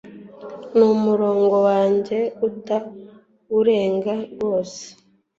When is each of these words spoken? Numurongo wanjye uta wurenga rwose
Numurongo 0.75 1.55
wanjye 1.67 2.19
uta 2.47 2.77
wurenga 3.51 4.13
rwose 4.31 4.83